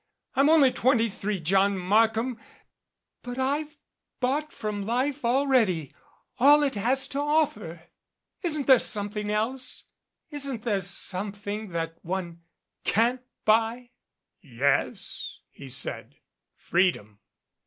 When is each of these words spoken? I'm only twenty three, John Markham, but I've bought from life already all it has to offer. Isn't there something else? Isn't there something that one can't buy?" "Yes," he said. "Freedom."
I'm 0.35 0.49
only 0.49 0.71
twenty 0.71 1.09
three, 1.09 1.39
John 1.39 1.77
Markham, 1.77 2.39
but 3.21 3.37
I've 3.37 3.77
bought 4.19 4.51
from 4.51 4.81
life 4.83 5.23
already 5.23 5.93
all 6.39 6.63
it 6.63 6.73
has 6.73 7.07
to 7.09 7.19
offer. 7.19 7.83
Isn't 8.41 8.65
there 8.65 8.79
something 8.79 9.29
else? 9.29 9.83
Isn't 10.31 10.63
there 10.63 10.81
something 10.81 11.67
that 11.69 11.99
one 12.01 12.41
can't 12.83 13.21
buy?" 13.45 13.91
"Yes," 14.41 15.41
he 15.51 15.69
said. 15.69 16.15
"Freedom." 16.55 17.19